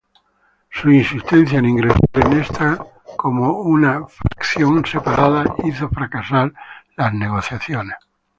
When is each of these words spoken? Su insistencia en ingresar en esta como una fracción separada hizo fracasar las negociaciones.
Su 0.71 0.89
insistencia 0.89 1.59
en 1.59 1.65
ingresar 1.65 2.01
en 2.13 2.33
esta 2.39 2.83
como 3.15 3.59
una 3.61 4.07
fracción 4.07 4.83
separada 4.83 5.43
hizo 5.63 5.89
fracasar 5.89 6.51
las 6.97 7.13
negociaciones. 7.13 7.97